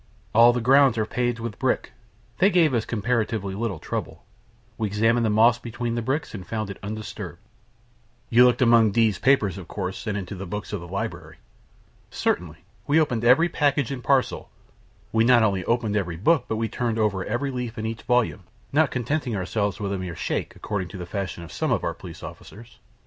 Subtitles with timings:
[0.33, 1.91] "All the grounds are paved with brick.
[2.39, 4.25] They gave us comparatively little trouble.
[4.75, 7.37] We examined the moss between the bricks, and found it undisturbed."
[8.31, 11.37] "You looked among D 's papers, of course, and into the books of the library?"
[12.09, 14.49] "Certainly; we opened every package and parcel;
[15.11, 18.41] we not only opened every book, but we turned over every leaf in each volume,
[18.73, 21.93] not contenting ourselves with a mere shake, according to the fashion of some of our
[21.93, 22.79] police officers.